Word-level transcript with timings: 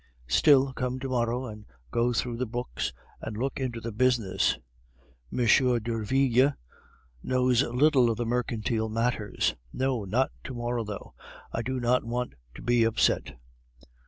Still, 0.25 0.73
come 0.73 0.99
to 1.01 1.09
morrow 1.09 1.45
and 1.45 1.67
go 1.91 2.11
through 2.11 2.37
the 2.37 2.47
books, 2.47 2.91
and 3.21 3.37
look 3.37 3.59
into 3.59 3.79
the 3.79 3.91
business. 3.91 4.57
M. 5.31 5.45
Derville 5.83 6.53
knows 7.21 7.61
little 7.61 8.09
of 8.09 8.17
mercantile 8.27 8.89
matters. 8.89 9.53
No, 9.71 10.03
not 10.05 10.31
to 10.45 10.55
morrow 10.55 10.83
though. 10.83 11.13
I 11.53 11.61
do 11.61 11.79
not 11.79 12.03
want 12.03 12.33
to 12.55 12.63
be 12.63 12.83
upset. 12.83 13.33